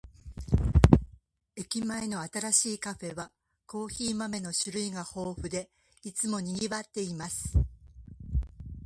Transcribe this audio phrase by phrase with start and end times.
[1.55, 3.29] 駅前の新しいカフェは、
[3.67, 5.69] コーヒー豆の種類が豊富で、
[6.03, 7.59] いつも賑わっています。